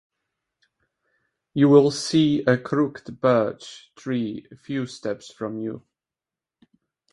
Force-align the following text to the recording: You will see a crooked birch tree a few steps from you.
You 1.53 1.69
will 1.69 1.91
see 1.91 2.41
a 2.45 2.57
crooked 2.57 3.21
birch 3.21 3.91
tree 3.95 4.47
a 4.51 4.55
few 4.55 4.87
steps 4.87 5.31
from 5.31 5.59
you. 5.59 5.85